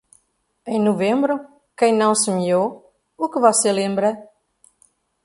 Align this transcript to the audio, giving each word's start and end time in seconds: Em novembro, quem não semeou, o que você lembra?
Em 0.65 0.79
novembro, 0.81 1.39
quem 1.77 1.93
não 1.95 2.15
semeou, 2.15 2.91
o 3.15 3.29
que 3.29 3.39
você 3.39 3.71
lembra? 3.71 4.17